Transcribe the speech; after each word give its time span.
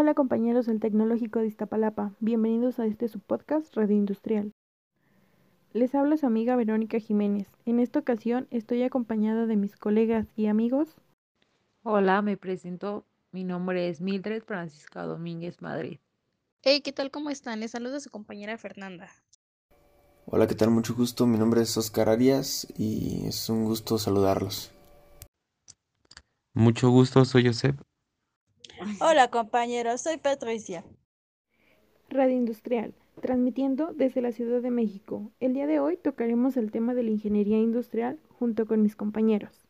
Hola 0.00 0.14
compañeros 0.14 0.66
del 0.66 0.78
Tecnológico 0.78 1.40
de 1.40 1.48
Iztapalapa, 1.48 2.12
bienvenidos 2.20 2.78
a 2.78 2.86
este 2.86 3.08
subpodcast 3.08 3.74
Radio 3.74 3.96
Industrial. 3.96 4.52
Les 5.72 5.92
habla 5.92 6.16
su 6.16 6.24
amiga 6.24 6.54
Verónica 6.54 7.00
Jiménez. 7.00 7.48
En 7.66 7.80
esta 7.80 7.98
ocasión 7.98 8.46
estoy 8.52 8.84
acompañada 8.84 9.46
de 9.46 9.56
mis 9.56 9.74
colegas 9.76 10.28
y 10.36 10.46
amigos. 10.46 10.94
Hola, 11.82 12.22
me 12.22 12.36
presento. 12.36 13.06
Mi 13.32 13.42
nombre 13.42 13.88
es 13.88 14.00
Mildred 14.00 14.44
Francisca 14.44 15.02
Domínguez 15.02 15.60
Madrid. 15.62 15.98
Hey, 16.62 16.80
¿qué 16.80 16.92
tal? 16.92 17.10
¿Cómo 17.10 17.30
están? 17.30 17.58
Les 17.58 17.72
saluda 17.72 17.98
su 17.98 18.08
compañera 18.08 18.56
Fernanda. 18.56 19.08
Hola, 20.26 20.46
¿qué 20.46 20.54
tal? 20.54 20.70
Mucho 20.70 20.94
gusto. 20.94 21.26
Mi 21.26 21.38
nombre 21.38 21.62
es 21.62 21.76
Oscar 21.76 22.08
Arias 22.08 22.68
y 22.78 23.26
es 23.26 23.48
un 23.48 23.64
gusto 23.64 23.98
saludarlos. 23.98 24.70
Mucho 26.54 26.88
gusto, 26.88 27.24
soy 27.24 27.48
Josep. 27.48 27.87
Hola 29.00 29.28
compañeros, 29.28 30.02
soy 30.02 30.18
Patricia. 30.18 30.84
Radio 32.10 32.36
Industrial, 32.36 32.94
transmitiendo 33.20 33.92
desde 33.92 34.20
la 34.20 34.30
Ciudad 34.30 34.62
de 34.62 34.70
México. 34.70 35.32
El 35.40 35.54
día 35.54 35.66
de 35.66 35.80
hoy 35.80 35.96
tocaremos 35.96 36.56
el 36.56 36.70
tema 36.70 36.94
de 36.94 37.02
la 37.02 37.10
ingeniería 37.10 37.58
industrial 37.58 38.20
junto 38.28 38.66
con 38.66 38.82
mis 38.82 38.94
compañeros. 38.94 39.66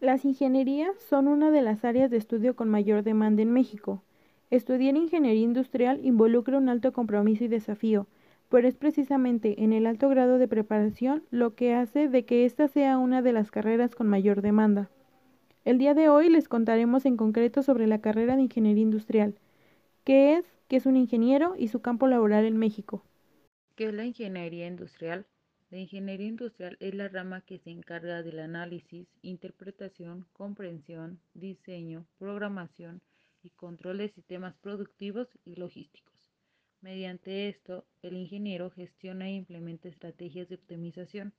Las 0.00 0.24
ingenierías 0.24 0.96
son 1.08 1.26
una 1.26 1.50
de 1.50 1.62
las 1.62 1.84
áreas 1.84 2.10
de 2.10 2.16
estudio 2.16 2.54
con 2.54 2.68
mayor 2.68 3.02
demanda 3.02 3.42
en 3.42 3.52
México. 3.52 4.04
Estudiar 4.50 4.96
ingeniería 4.96 5.42
industrial 5.42 6.04
involucra 6.04 6.58
un 6.58 6.68
alto 6.68 6.92
compromiso 6.92 7.44
y 7.44 7.48
desafío, 7.48 8.06
pero 8.48 8.68
es 8.68 8.76
precisamente 8.76 9.64
en 9.64 9.72
el 9.72 9.86
alto 9.86 10.08
grado 10.08 10.38
de 10.38 10.46
preparación 10.46 11.24
lo 11.30 11.56
que 11.56 11.74
hace 11.74 12.08
de 12.08 12.24
que 12.24 12.44
esta 12.44 12.68
sea 12.68 12.98
una 12.98 13.20
de 13.20 13.32
las 13.32 13.50
carreras 13.50 13.96
con 13.96 14.08
mayor 14.08 14.42
demanda. 14.42 14.90
El 15.62 15.76
día 15.76 15.92
de 15.92 16.08
hoy 16.08 16.30
les 16.30 16.48
contaremos 16.48 17.04
en 17.04 17.18
concreto 17.18 17.62
sobre 17.62 17.86
la 17.86 18.00
carrera 18.00 18.34
de 18.34 18.42
ingeniería 18.42 18.82
industrial, 18.82 19.34
qué 20.04 20.36
es, 20.36 20.46
qué 20.68 20.76
es 20.76 20.86
un 20.86 20.96
ingeniero 20.96 21.54
y 21.54 21.68
su 21.68 21.82
campo 21.82 22.06
laboral 22.06 22.46
en 22.46 22.56
México. 22.56 23.04
¿Qué 23.76 23.88
es 23.88 23.94
la 23.94 24.06
ingeniería 24.06 24.66
industrial? 24.66 25.26
La 25.70 25.78
ingeniería 25.78 26.28
industrial 26.28 26.78
es 26.80 26.94
la 26.94 27.08
rama 27.08 27.42
que 27.42 27.58
se 27.58 27.70
encarga 27.70 28.22
del 28.22 28.38
análisis, 28.38 29.06
interpretación, 29.20 30.26
comprensión, 30.32 31.20
diseño, 31.34 32.06
programación 32.18 33.02
y 33.42 33.50
control 33.50 33.98
de 33.98 34.08
sistemas 34.08 34.54
productivos 34.62 35.28
y 35.44 35.56
logísticos. 35.56 36.14
Mediante 36.80 37.48
esto, 37.50 37.84
el 38.00 38.16
ingeniero 38.16 38.70
gestiona 38.70 39.28
e 39.28 39.32
implementa 39.32 39.88
estrategias 39.88 40.48
de 40.48 40.54
optimización 40.54 41.34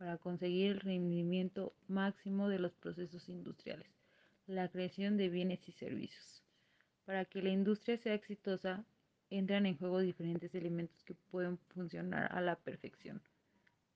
para 0.00 0.16
conseguir 0.16 0.70
el 0.70 0.80
rendimiento 0.80 1.74
máximo 1.86 2.48
de 2.48 2.58
los 2.58 2.72
procesos 2.72 3.28
industriales, 3.28 3.86
la 4.46 4.70
creación 4.70 5.18
de 5.18 5.28
bienes 5.28 5.68
y 5.68 5.72
servicios. 5.72 6.42
Para 7.04 7.26
que 7.26 7.42
la 7.42 7.50
industria 7.50 7.98
sea 7.98 8.14
exitosa, 8.14 8.86
entran 9.28 9.66
en 9.66 9.76
juego 9.76 9.98
diferentes 9.98 10.54
elementos 10.54 11.04
que 11.04 11.12
pueden 11.30 11.58
funcionar 11.74 12.32
a 12.32 12.40
la 12.40 12.56
perfección. 12.56 13.20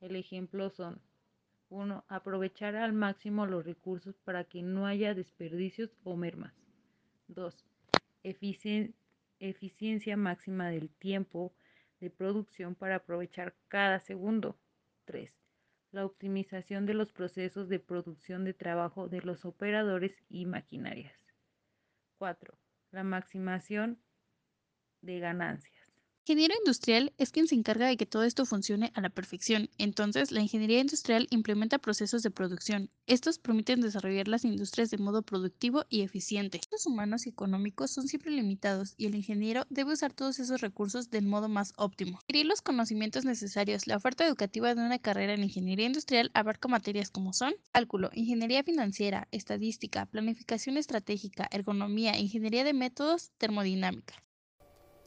El 0.02 0.16
ejemplo 0.16 0.69
son 0.69 1.00
1. 1.70 2.05
Aprovechar 2.08 2.77
al 2.77 2.92
máximo 2.92 3.47
los 3.47 3.64
recursos 3.64 4.14
para 4.19 4.44
que 4.44 4.62
no 4.62 4.86
haya 4.86 5.14
desperdicios 5.14 5.97
o 6.05 6.16
mermas. 6.16 6.52
2. 7.28 7.64
eficiencia 9.41 10.19
máxima 10.19 10.69
del 10.69 10.91
tiempo 10.91 11.55
de 11.98 12.10
producción 12.10 12.75
para 12.75 12.97
aprovechar 12.97 13.55
cada 13.69 14.00
segundo. 14.00 14.58
3 15.06 15.44
la 15.95 16.05
optimización 16.05 16.87
de 16.87 16.95
los 16.95 17.12
procesos 17.12 17.69
de 17.69 17.78
producción 17.78 18.45
de 18.45 18.53
trabajo 18.53 19.09
de 19.09 19.20
los 19.23 19.45
operadores 19.45 20.12
y 20.28 20.45
maquinarias. 20.45 21.14
4. 22.19 22.59
La 22.91 23.05
maximación 23.05 24.03
de 25.03 25.20
ganancias 25.20 25.83
ingeniero 26.27 26.55
industrial 26.58 27.12
es 27.19 27.30
quien 27.30 27.47
se 27.47 27.55
encarga 27.55 27.86
de 27.86 27.98
que 27.98 28.06
todo 28.06 28.22
esto 28.22 28.47
funcione 28.47 28.91
a 28.94 29.03
la 29.03 29.11
perfección. 29.11 29.69
Entonces, 29.77 30.33
la 30.33 30.41
ingeniería 30.41 30.81
industrial 30.81 31.26
implementa 31.28 31.78
procesos 31.78 32.22
de 32.22 32.31
producción. 32.31 32.91
Estos 33.06 33.38
permiten 33.38 33.82
desarrollar 33.82 34.26
las 34.26 34.47
industrias 34.47 34.88
de 34.88 34.97
modo 34.97 35.21
productivo 35.21 35.84
y 35.91 36.00
eficiente. 36.00 36.62
Los 36.72 36.87
humanos 36.87 37.26
y 37.26 37.28
económicos 37.28 37.91
son 37.91 38.09
siempre 38.09 38.31
limitados 38.31 38.94
y 38.97 39.04
el 39.04 39.16
ingeniero 39.16 39.66
debe 39.69 39.93
usar 39.93 40.15
todos 40.15 40.38
esos 40.38 40.62
recursos 40.62 41.10
del 41.10 41.26
modo 41.26 41.50
más 41.50 41.75
óptimo. 41.76 42.21
Adquirir 42.21 42.47
los 42.47 42.62
conocimientos 42.62 43.27
necesarios. 43.27 43.87
La 43.87 43.98
oferta 43.98 44.27
educativa 44.27 44.75
de 44.75 44.81
una 44.81 44.98
carrera 44.98 45.34
en 45.34 45.44
ingeniería 45.44 45.87
industrial 45.87 46.31
abarca 46.32 46.69
materias 46.69 47.10
como 47.10 47.34
son 47.34 47.53
cálculo, 47.71 48.09
ingeniería 48.15 48.62
financiera, 48.62 49.28
estadística, 49.31 50.06
planificación 50.06 50.78
estratégica, 50.78 51.47
ergonomía, 51.50 52.19
ingeniería 52.19 52.65
de 52.65 52.72
métodos, 52.72 53.31
termodinámica. 53.37 54.23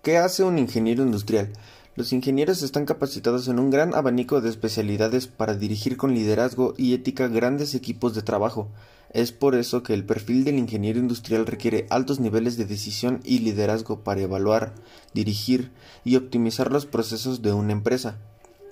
¿Qué 0.04 0.18
hace 0.18 0.44
un 0.44 0.58
ingeniero 0.58 1.04
industrial? 1.04 1.52
Los 1.96 2.14
ingenieros 2.14 2.62
están 2.62 2.86
capacitados 2.86 3.48
en 3.48 3.60
un 3.60 3.72
gran 3.72 3.94
abanico 3.94 4.40
de 4.40 4.50
especialidades 4.50 5.28
para 5.28 5.56
dirigir 5.56 5.98
con 5.98 6.14
liderazgo 6.14 6.74
y 6.78 6.94
ética 6.94 7.28
grandes 7.28 7.76
equipos 7.76 8.14
de 8.14 8.22
trabajo. 8.22 8.70
Es 9.12 9.32
por 9.32 9.56
eso 9.56 9.84
que 9.84 9.94
el 9.94 10.06
perfil 10.06 10.46
del 10.46 10.60
ingeniero 10.60 11.00
industrial 11.00 11.46
requiere 11.46 11.88
altos 11.90 12.20
niveles 12.20 12.56
de 12.56 12.66
decisión 12.66 13.20
y 13.26 13.40
liderazgo 13.40 14.04
para 14.04 14.22
evaluar, 14.22 14.76
dirigir 15.14 15.72
y 16.06 16.16
optimizar 16.16 16.72
los 16.72 16.86
procesos 16.86 17.42
de 17.42 17.52
una 17.52 17.74
empresa. 17.74 18.18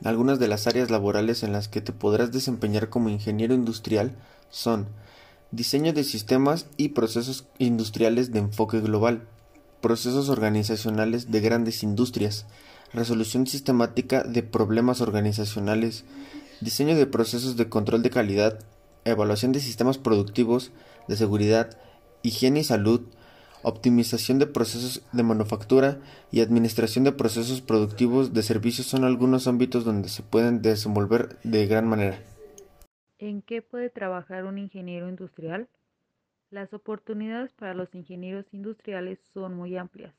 Algunas 0.03 0.39
de 0.39 0.47
las 0.47 0.67
áreas 0.67 0.89
laborales 0.89 1.43
en 1.43 1.51
las 1.51 1.67
que 1.67 1.81
te 1.81 1.91
podrás 1.91 2.31
desempeñar 2.31 2.89
como 2.89 3.09
ingeniero 3.09 3.53
industrial 3.53 4.15
son 4.49 4.87
diseño 5.51 5.91
de 5.91 6.03
sistemas 6.03 6.67
y 6.77 6.89
procesos 6.89 7.45
industriales 7.57 8.31
de 8.31 8.39
enfoque 8.39 8.79
global, 8.79 9.27
procesos 9.85 10.29
organizacionales 10.29 11.29
de 11.29 11.41
grandes 11.41 11.83
industrias, 11.83 12.47
resolución 12.91 13.45
sistemática 13.45 14.23
de 14.23 14.41
problemas 14.41 14.99
organizacionales, 14.99 16.05
diseño 16.59 16.95
de 16.95 17.05
procesos 17.05 17.55
de 17.55 17.69
control 17.69 18.01
de 18.01 18.09
calidad, 18.09 18.65
evaluación 19.03 19.51
de 19.51 19.59
sistemas 19.59 19.99
productivos, 19.99 20.71
de 21.07 21.15
seguridad, 21.15 21.77
higiene 22.23 22.61
y 22.61 22.63
salud, 22.63 23.01
optimización 23.61 24.39
de 24.39 24.47
procesos 24.47 25.03
de 25.11 25.21
manufactura 25.21 25.99
y 26.31 26.41
administración 26.41 27.03
de 27.03 27.11
procesos 27.11 27.61
productivos 27.61 28.33
de 28.33 28.41
servicios 28.41 28.87
son 28.87 29.03
algunos 29.03 29.45
ámbitos 29.45 29.85
donde 29.85 30.09
se 30.09 30.23
pueden 30.23 30.63
desenvolver 30.63 31.37
de 31.43 31.67
gran 31.67 31.87
manera. 31.87 32.17
¿En 33.19 33.43
qué 33.43 33.61
puede 33.61 33.91
trabajar 33.91 34.45
un 34.45 34.57
ingeniero 34.57 35.07
industrial? 35.09 35.67
Las 36.51 36.73
oportunidades 36.73 37.51
para 37.53 37.73
los 37.73 37.93
ingenieros 37.95 38.45
industriales 38.53 39.19
son 39.33 39.55
muy 39.55 39.77
amplias. 39.77 40.13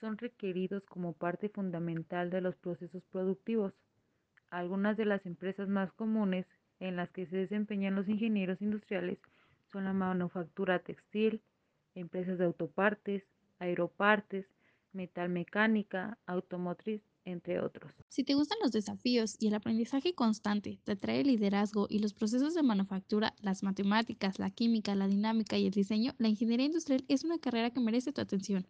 Son 0.00 0.18
requeridos 0.18 0.84
como 0.84 1.14
parte 1.14 1.48
fundamental 1.48 2.30
de 2.30 2.42
los 2.42 2.54
procesos 2.56 3.02
productivos. 3.10 3.72
Algunas 4.50 4.96
de 4.96 5.06
las 5.06 5.24
empresas 5.24 5.68
más 5.68 5.92
comunes 5.92 6.46
en 6.78 6.96
las 6.96 7.10
que 7.10 7.26
se 7.26 7.38
desempeñan 7.38 7.94
los 7.94 8.08
ingenieros 8.08 8.60
industriales 8.60 9.18
son 9.72 9.84
la 9.84 9.92
manufactura 9.92 10.78
textil, 10.80 11.42
empresas 11.94 12.38
de 12.38 12.44
autopartes, 12.44 13.24
aeropartes, 13.58 14.46
metalmecánica, 14.92 16.18
automotriz, 16.26 17.02
entre 17.26 17.60
otros. 17.60 17.92
Si 18.08 18.24
te 18.24 18.32
gustan 18.34 18.56
los 18.62 18.72
desafíos 18.72 19.36
y 19.38 19.48
el 19.48 19.54
aprendizaje 19.54 20.14
constante, 20.14 20.80
te 20.84 20.92
atrae 20.92 21.20
el 21.20 21.26
liderazgo 21.26 21.86
y 21.90 21.98
los 21.98 22.14
procesos 22.14 22.54
de 22.54 22.62
manufactura, 22.62 23.34
las 23.40 23.62
matemáticas, 23.62 24.38
la 24.38 24.48
química, 24.50 24.94
la 24.94 25.08
dinámica 25.08 25.58
y 25.58 25.66
el 25.66 25.72
diseño, 25.72 26.14
la 26.18 26.28
ingeniería 26.28 26.64
industrial 26.66 27.04
es 27.08 27.24
una 27.24 27.38
carrera 27.38 27.70
que 27.70 27.80
merece 27.80 28.12
tu 28.12 28.20
atención. 28.20 28.68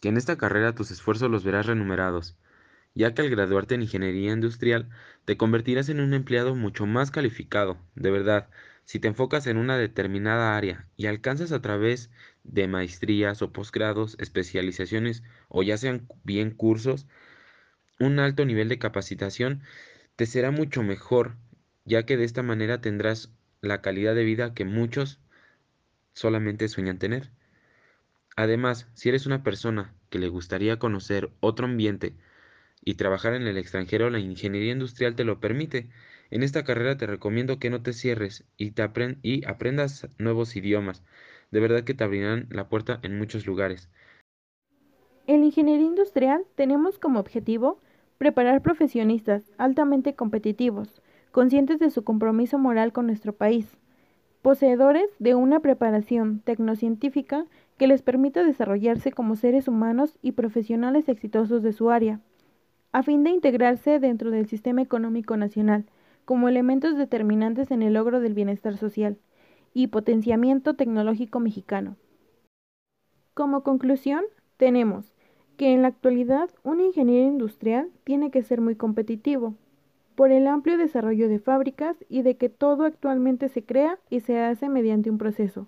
que 0.01 0.09
en 0.09 0.17
esta 0.17 0.37
carrera 0.37 0.75
tus 0.75 0.91
esfuerzos 0.91 1.31
los 1.31 1.45
verás 1.45 1.67
renumerados, 1.67 2.35
ya 2.93 3.13
que 3.13 3.21
al 3.21 3.29
graduarte 3.29 3.75
en 3.75 3.83
ingeniería 3.83 4.33
industrial 4.33 4.89
te 5.25 5.37
convertirás 5.37 5.87
en 5.89 6.01
un 6.01 6.13
empleado 6.13 6.55
mucho 6.55 6.85
más 6.85 7.11
calificado, 7.11 7.77
de 7.95 8.11
verdad, 8.11 8.49
si 8.83 8.99
te 8.99 9.07
enfocas 9.07 9.47
en 9.47 9.57
una 9.57 9.77
determinada 9.77 10.57
área 10.57 10.87
y 10.97 11.05
alcanzas 11.05 11.53
a 11.53 11.61
través 11.61 12.09
de 12.43 12.67
maestrías 12.67 13.41
o 13.41 13.53
posgrados, 13.53 14.17
especializaciones 14.19 15.23
o 15.47 15.63
ya 15.63 15.77
sean 15.77 16.07
bien 16.23 16.51
cursos, 16.51 17.07
un 17.99 18.19
alto 18.19 18.43
nivel 18.45 18.67
de 18.67 18.79
capacitación, 18.79 19.61
te 20.15 20.25
será 20.25 20.51
mucho 20.51 20.83
mejor, 20.83 21.37
ya 21.85 22.05
que 22.05 22.17
de 22.17 22.25
esta 22.25 22.43
manera 22.43 22.81
tendrás 22.81 23.31
la 23.61 23.81
calidad 23.81 24.15
de 24.15 24.23
vida 24.23 24.53
que 24.53 24.65
muchos 24.65 25.19
solamente 26.13 26.67
sueñan 26.67 26.97
tener. 26.97 27.31
Además, 28.35 28.87
si 28.93 29.09
eres 29.09 29.25
una 29.25 29.43
persona 29.43 29.93
que 30.09 30.19
le 30.19 30.29
gustaría 30.29 30.79
conocer 30.79 31.31
otro 31.39 31.65
ambiente 31.65 32.15
y 32.83 32.95
trabajar 32.95 33.33
en 33.33 33.43
el 33.43 33.57
extranjero, 33.57 34.09
la 34.09 34.19
ingeniería 34.19 34.71
industrial 34.71 35.15
te 35.15 35.23
lo 35.23 35.39
permite. 35.39 35.89
En 36.29 36.43
esta 36.43 36.63
carrera 36.63 36.97
te 36.97 37.07
recomiendo 37.07 37.59
que 37.59 37.69
no 37.69 37.81
te 37.81 37.93
cierres 37.93 38.45
y, 38.57 38.73
aprendas 39.45 40.07
nuevos 40.17 40.55
idiomas. 40.55 41.03
De 41.51 41.59
verdad 41.59 41.83
que 41.83 41.93
te 41.93 42.03
abrirán 42.03 42.47
la 42.49 42.69
puerta 42.69 42.99
en 43.03 43.17
muchos 43.17 43.45
lugares. 43.45 43.89
En 45.27 45.43
ingeniería 45.43 45.85
industrial 45.85 46.43
tenemos 46.55 46.97
como 46.97 47.19
objetivo 47.19 47.79
preparar 48.17 48.61
profesionistas 48.61 49.51
altamente 49.57 50.15
competitivos, 50.15 51.01
conscientes 51.31 51.79
de 51.79 51.89
su 51.89 52.03
compromiso 52.03 52.57
moral 52.57 52.93
con 52.93 53.07
nuestro 53.07 53.33
país, 53.33 53.77
poseedores 54.41 55.09
de 55.19 55.35
una 55.35 55.59
preparación 55.59 56.39
tecnocientífica 56.39 57.45
que 57.81 57.87
les 57.87 58.03
permita 58.03 58.43
desarrollarse 58.43 59.11
como 59.11 59.35
seres 59.35 59.67
humanos 59.67 60.15
y 60.21 60.33
profesionales 60.33 61.09
exitosos 61.09 61.63
de 61.63 61.73
su 61.73 61.89
área, 61.89 62.19
a 62.91 63.01
fin 63.01 63.23
de 63.23 63.31
integrarse 63.31 63.97
dentro 63.97 64.29
del 64.29 64.45
sistema 64.45 64.83
económico 64.83 65.35
nacional 65.35 65.85
como 66.23 66.47
elementos 66.47 66.95
determinantes 66.95 67.71
en 67.71 67.81
el 67.81 67.95
logro 67.95 68.19
del 68.19 68.35
bienestar 68.35 68.77
social 68.77 69.17
y 69.73 69.87
potenciamiento 69.87 70.75
tecnológico 70.75 71.39
mexicano. 71.39 71.95
Como 73.33 73.63
conclusión, 73.63 74.25
tenemos 74.57 75.11
que 75.57 75.73
en 75.73 75.81
la 75.81 75.87
actualidad 75.87 76.51
un 76.63 76.81
ingeniero 76.81 77.27
industrial 77.27 77.89
tiene 78.03 78.29
que 78.29 78.43
ser 78.43 78.61
muy 78.61 78.75
competitivo, 78.75 79.55
por 80.13 80.29
el 80.29 80.45
amplio 80.45 80.77
desarrollo 80.77 81.27
de 81.27 81.39
fábricas 81.39 81.97
y 82.09 82.21
de 82.21 82.37
que 82.37 82.49
todo 82.49 82.83
actualmente 82.83 83.49
se 83.49 83.63
crea 83.63 83.97
y 84.11 84.19
se 84.19 84.39
hace 84.39 84.69
mediante 84.69 85.09
un 85.09 85.17
proceso 85.17 85.67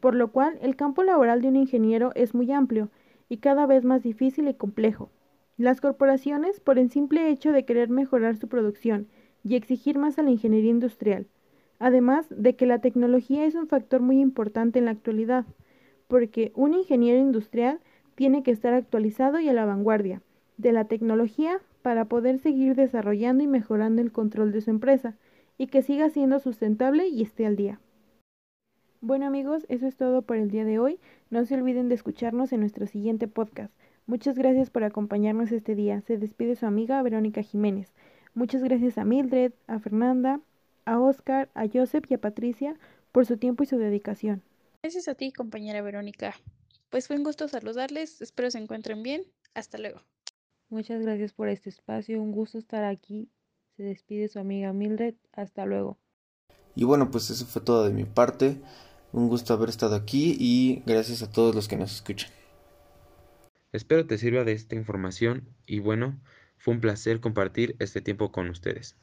por 0.00 0.14
lo 0.14 0.32
cual 0.32 0.58
el 0.62 0.76
campo 0.76 1.02
laboral 1.02 1.42
de 1.42 1.48
un 1.48 1.56
ingeniero 1.56 2.12
es 2.14 2.34
muy 2.34 2.50
amplio 2.52 2.90
y 3.28 3.38
cada 3.38 3.66
vez 3.66 3.84
más 3.84 4.02
difícil 4.02 4.48
y 4.48 4.54
complejo. 4.54 5.10
Las 5.56 5.80
corporaciones, 5.80 6.60
por 6.60 6.78
el 6.78 6.90
simple 6.90 7.30
hecho 7.30 7.52
de 7.52 7.64
querer 7.64 7.88
mejorar 7.88 8.36
su 8.36 8.48
producción 8.48 9.08
y 9.42 9.56
exigir 9.56 9.98
más 9.98 10.18
a 10.18 10.22
la 10.22 10.30
ingeniería 10.30 10.70
industrial, 10.70 11.26
además 11.78 12.26
de 12.30 12.56
que 12.56 12.66
la 12.66 12.80
tecnología 12.80 13.44
es 13.44 13.54
un 13.54 13.66
factor 13.66 14.00
muy 14.00 14.20
importante 14.20 14.78
en 14.78 14.84
la 14.84 14.90
actualidad, 14.90 15.46
porque 16.08 16.52
un 16.54 16.74
ingeniero 16.74 17.18
industrial 17.18 17.80
tiene 18.14 18.42
que 18.42 18.50
estar 18.50 18.74
actualizado 18.74 19.40
y 19.40 19.48
a 19.48 19.52
la 19.52 19.64
vanguardia 19.64 20.22
de 20.56 20.72
la 20.72 20.84
tecnología 20.86 21.60
para 21.82 22.06
poder 22.06 22.38
seguir 22.38 22.74
desarrollando 22.74 23.44
y 23.44 23.46
mejorando 23.46 24.02
el 24.02 24.12
control 24.12 24.52
de 24.52 24.60
su 24.60 24.70
empresa 24.70 25.16
y 25.58 25.68
que 25.68 25.82
siga 25.82 26.10
siendo 26.10 26.38
sustentable 26.38 27.08
y 27.08 27.22
esté 27.22 27.46
al 27.46 27.56
día. 27.56 27.80
Bueno 29.06 29.24
amigos, 29.24 29.66
eso 29.68 29.86
es 29.86 29.96
todo 29.96 30.22
por 30.22 30.36
el 30.36 30.50
día 30.50 30.64
de 30.64 30.80
hoy. 30.80 30.98
No 31.30 31.44
se 31.44 31.54
olviden 31.54 31.88
de 31.88 31.94
escucharnos 31.94 32.52
en 32.52 32.58
nuestro 32.58 32.88
siguiente 32.88 33.28
podcast. 33.28 33.72
Muchas 34.06 34.36
gracias 34.36 34.68
por 34.68 34.82
acompañarnos 34.82 35.52
este 35.52 35.76
día. 35.76 36.00
Se 36.00 36.18
despide 36.18 36.56
su 36.56 36.66
amiga 36.66 37.00
Verónica 37.04 37.40
Jiménez. 37.40 37.92
Muchas 38.34 38.64
gracias 38.64 38.98
a 38.98 39.04
Mildred, 39.04 39.52
a 39.68 39.78
Fernanda, 39.78 40.40
a 40.86 40.98
Oscar, 40.98 41.48
a 41.54 41.68
Joseph 41.72 42.02
y 42.08 42.14
a 42.14 42.20
Patricia 42.20 42.74
por 43.12 43.26
su 43.26 43.36
tiempo 43.36 43.62
y 43.62 43.66
su 43.66 43.78
dedicación. 43.78 44.42
Gracias 44.82 45.06
a 45.06 45.14
ti, 45.14 45.30
compañera 45.30 45.82
Verónica. 45.82 46.34
Pues 46.90 47.06
fue 47.06 47.14
un 47.14 47.22
gusto 47.22 47.46
saludarles. 47.46 48.20
Espero 48.20 48.50
se 48.50 48.58
encuentren 48.58 49.04
bien. 49.04 49.22
Hasta 49.54 49.78
luego. 49.78 50.00
Muchas 50.68 51.00
gracias 51.00 51.32
por 51.32 51.48
este 51.48 51.68
espacio. 51.68 52.20
Un 52.20 52.32
gusto 52.32 52.58
estar 52.58 52.82
aquí. 52.82 53.30
Se 53.76 53.84
despide 53.84 54.26
su 54.26 54.40
amiga 54.40 54.72
Mildred. 54.72 55.14
Hasta 55.30 55.64
luego. 55.64 55.96
Y 56.74 56.82
bueno, 56.82 57.08
pues 57.12 57.30
eso 57.30 57.46
fue 57.46 57.62
todo 57.62 57.84
de 57.84 57.94
mi 57.94 58.04
parte. 58.04 58.60
Un 59.16 59.30
gusto 59.30 59.54
haber 59.54 59.70
estado 59.70 59.96
aquí 59.96 60.36
y 60.38 60.82
gracias 60.84 61.22
a 61.22 61.30
todos 61.30 61.54
los 61.54 61.68
que 61.68 61.78
nos 61.78 61.90
escuchan. 61.90 62.30
Espero 63.72 64.06
te 64.06 64.18
sirva 64.18 64.44
de 64.44 64.52
esta 64.52 64.74
información 64.74 65.48
y 65.64 65.78
bueno, 65.78 66.20
fue 66.58 66.74
un 66.74 66.82
placer 66.82 67.18
compartir 67.20 67.76
este 67.78 68.02
tiempo 68.02 68.30
con 68.30 68.50
ustedes. 68.50 68.94